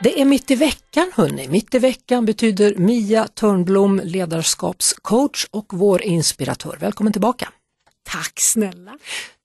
[0.00, 1.48] Det är mitt i veckan hörni.
[1.48, 6.76] Mitt i veckan betyder Mia Törnblom ledarskapscoach och vår inspiratör.
[6.80, 7.48] Välkommen tillbaka!
[8.04, 8.98] Tack snälla!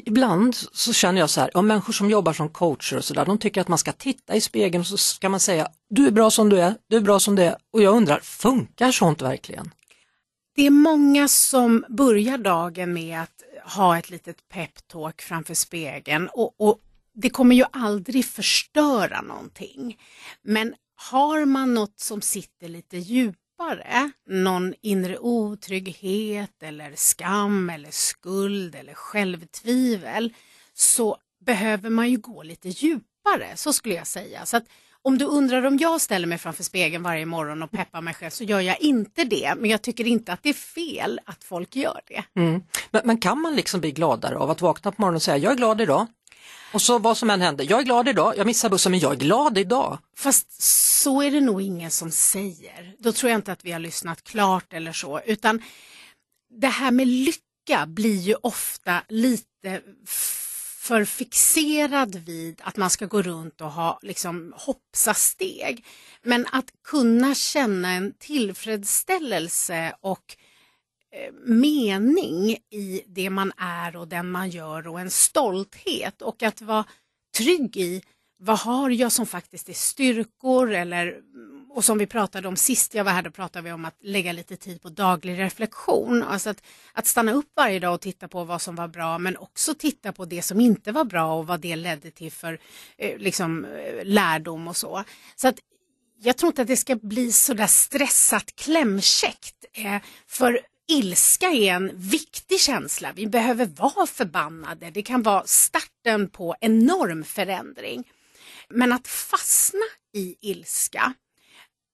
[0.06, 3.38] Ibland så känner jag så här, om människor som jobbar som coacher och sådär, de
[3.38, 6.32] tycker att man ska titta i spegeln och så ska man säga, du är bra
[6.32, 7.58] som du är, du är bra som du är.
[7.74, 9.72] Och jag undrar, funkar sånt verkligen?
[10.56, 13.44] Det är många som börjar dagen med att
[13.76, 16.80] ha ett litet peptalk framför spegeln och, och
[17.14, 20.00] det kommer ju aldrig förstöra någonting.
[20.44, 28.76] Men har man något som sitter lite djupare, någon inre otrygghet eller skam eller skuld
[28.76, 30.34] eller självtvivel,
[30.74, 34.46] så behöver man ju gå lite djupare, så skulle jag säga.
[34.46, 34.66] Så att
[35.04, 38.30] om du undrar om jag ställer mig framför spegeln varje morgon och peppar mig själv
[38.30, 39.54] så gör jag inte det.
[39.58, 42.40] Men jag tycker inte att det är fel att folk gör det.
[42.42, 42.64] Mm.
[42.92, 45.52] Men, men, kan man liksom bli gladare av att vakna på morgonen och säga jag
[45.52, 46.08] är glad idag?
[46.74, 49.12] Och så vad som än händer, jag är glad idag, jag missar bussen men jag
[49.12, 50.00] är glad idag.
[50.18, 50.62] Fast
[51.02, 52.96] så är det nog ingen som säger.
[53.00, 55.22] Då tror jag inte att vi har lyssnat klart eller så.
[55.26, 55.62] Utan
[56.60, 59.82] det här med lycka blir ju ofta lite
[60.82, 65.86] för fixerad vid att man ska gå runt och ha liksom hoppsa-steg.
[66.24, 70.51] Men att kunna känna en tillfredsställelse och eh,
[71.14, 76.62] Eh, mening i det man är och den man gör och en stolthet och att
[76.62, 76.86] vara
[77.38, 78.02] trygg i
[78.44, 82.94] vad har jag som faktiskt är styrkor eller mm, och som vi pratade om sist
[82.94, 86.24] jag var här, då pratade vi om att lägga lite tid på daglig reflektion.
[86.24, 89.38] Alltså att, att stanna upp varje dag och titta på vad som var bra men
[89.38, 92.60] också titta på det som inte var bra och vad det ledde till för
[92.98, 95.04] eh, liksom, eh, lärdom och så.
[95.36, 95.60] Så att
[96.24, 99.66] jag tror inte att det ska bli sådär stressat klämkäckt.
[99.74, 100.62] Eh, för
[100.92, 103.12] ilska är en viktig känsla.
[103.16, 104.92] Vi behöver vara förbannade.
[104.92, 108.04] Det kan vara starten på enorm förändring.
[108.70, 111.14] Men att fastna i ilska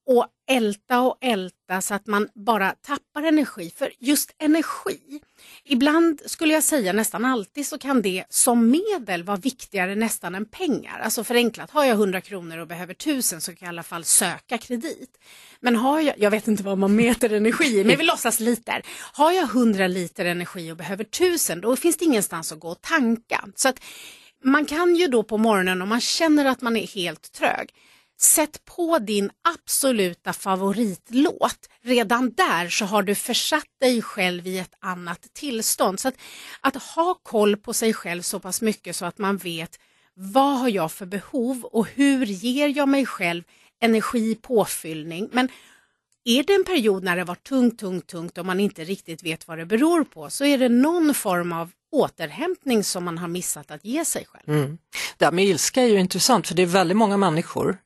[0.08, 3.72] och älta och älta så att man bara tappar energi.
[3.78, 5.22] För just energi,
[5.66, 10.46] ibland skulle jag säga nästan alltid så kan det som medel vara viktigare nästan än
[10.46, 11.00] pengar.
[11.00, 14.04] Alltså förenklat, har jag 100 kronor och behöver 1000 så kan jag i alla fall
[14.04, 15.18] söka kredit.
[15.60, 18.82] Men har jag, jag vet inte vad man mäter energi i, men vi låtsas liter.
[19.14, 22.82] Har jag 100 liter energi och behöver 1000 då finns det ingenstans att gå och
[22.82, 23.48] tanka.
[23.56, 23.80] Så att
[24.44, 27.74] man kan ju då på morgonen om man känner att man är helt trög
[28.20, 31.70] Sätt på din absoluta favoritlåt.
[31.84, 36.00] Redan där så har du försatt dig själv i ett annat tillstånd.
[36.00, 36.16] Så att,
[36.62, 39.80] att ha koll på sig själv så pass mycket så att man vet
[40.14, 43.44] vad har jag för behov och hur ger jag mig själv
[43.82, 45.30] energi, påfyllning.
[45.32, 45.50] Men
[46.24, 49.48] är det en period när det var tungt, tungt, tungt och man inte riktigt vet
[49.48, 53.72] vad det beror på så är det någon form av återhämtning som man har missat
[53.72, 54.60] att ge sig själv.
[54.60, 54.78] Mm.
[55.18, 57.78] Det här med ilska är ju intressant för det är väldigt många människor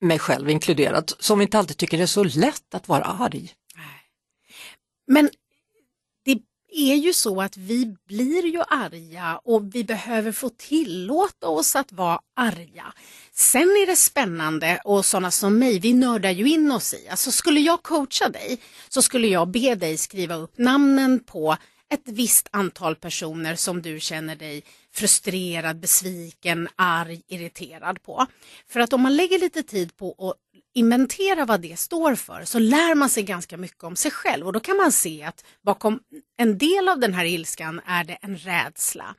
[0.00, 3.52] mig själv inkluderad, som inte alltid tycker det är så lätt att vara arg.
[5.06, 5.30] Men
[6.24, 6.40] det
[6.72, 11.92] är ju så att vi blir ju arga och vi behöver få tillåta oss att
[11.92, 12.92] vara arga.
[13.32, 17.08] Sen är det spännande och sådana som mig, vi nördar ju in oss i.
[17.08, 21.56] Alltså skulle jag coacha dig så skulle jag be dig skriva upp namnen på
[21.92, 24.62] ett visst antal personer som du känner dig
[24.94, 28.26] frustrerad, besviken, arg, irriterad på.
[28.68, 30.36] För att om man lägger lite tid på att
[30.74, 34.52] inventera vad det står för så lär man sig ganska mycket om sig själv och
[34.52, 36.00] då kan man se att bakom
[36.36, 39.14] en del av den här ilskan är det en rädsla.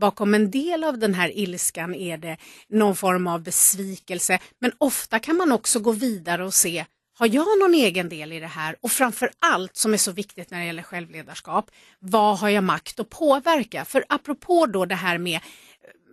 [0.00, 2.36] Bakom en del av den här ilskan är det
[2.68, 6.84] någon form av besvikelse men ofta kan man också gå vidare och se
[7.18, 8.76] har jag någon egen del i det här?
[8.80, 13.00] Och framför allt som är så viktigt när det gäller självledarskap, vad har jag makt
[13.00, 13.84] att påverka?
[13.84, 15.40] För apropå då det här med eh,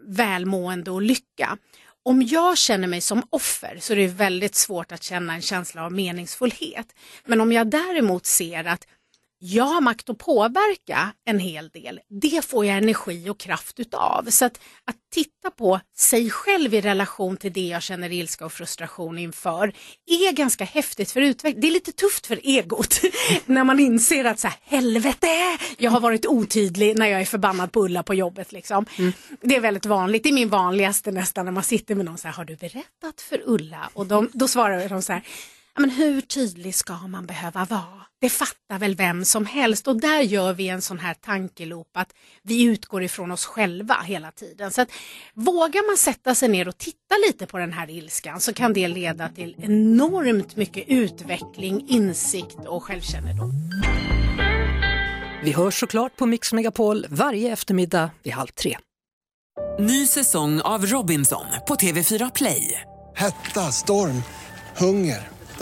[0.08, 1.58] välmående och lycka.
[2.06, 5.86] Om jag känner mig som offer så är det väldigt svårt att känna en känsla
[5.86, 6.96] av meningsfullhet.
[7.26, 8.88] Men om jag däremot ser att
[9.46, 12.00] jag har makt att påverka en hel del.
[12.10, 14.26] Det får jag energi och kraft utav.
[14.30, 18.54] Så att, att titta på sig själv i relation till det jag känner ilska och
[18.54, 19.74] frustration inför
[20.06, 21.62] är ganska häftigt för utveckling.
[21.62, 23.02] Det är lite tufft för egot
[23.46, 27.72] när man inser att så här, helvete, jag har varit otydlig när jag är förbannad
[27.72, 28.52] på Ulla på jobbet.
[28.52, 28.86] Liksom.
[28.98, 29.14] Mm.
[29.42, 32.28] Det är väldigt vanligt, det är min vanligaste nästan när man sitter med någon så
[32.28, 33.90] här, har du berättat för Ulla?
[33.94, 35.24] Och de, då svarar de så här,
[35.80, 38.06] men hur tydlig ska man behöva vara?
[38.22, 42.14] Det fattar väl vem som helst och där gör vi en sån här tankeloop att
[42.44, 44.72] vi utgår ifrån oss själva hela tiden.
[44.72, 44.90] Så att
[45.34, 48.88] vågar man sätta sig ner och titta lite på den här ilskan så kan det
[48.88, 53.52] leda till enormt mycket utveckling, insikt och självkännedom.
[55.44, 58.78] Vi hörs såklart på Mix Megapol varje eftermiddag vid halv tre.
[59.80, 62.82] Ny säsong av Robinson på TV4 Play.
[63.16, 64.24] Hetta, storm,
[64.78, 65.34] hunger.